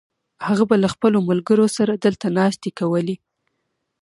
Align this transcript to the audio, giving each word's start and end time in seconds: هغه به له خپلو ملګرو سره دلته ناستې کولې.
هغه 0.45 0.63
به 0.69 0.75
له 0.83 0.87
خپلو 0.93 1.17
ملګرو 1.29 1.65
سره 1.77 1.93
دلته 2.05 2.27
ناستې 2.37 2.69
کولې. 2.79 3.15